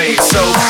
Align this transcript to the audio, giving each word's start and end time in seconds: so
so 0.00 0.69